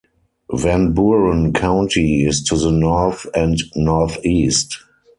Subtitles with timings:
[0.51, 4.79] Van Buren County is to the north and northeast.